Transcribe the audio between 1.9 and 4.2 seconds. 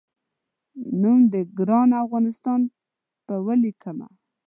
افغانستان په ولیکمه